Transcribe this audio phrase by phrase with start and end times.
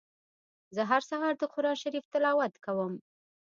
[0.75, 2.93] زه هر سهار د قرآن شريف تلاوت کوم.